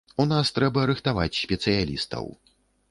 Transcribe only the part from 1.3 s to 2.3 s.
спецыялістаў.